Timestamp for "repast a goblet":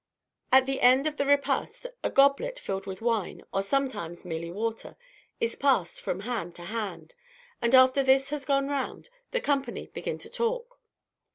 1.27-2.57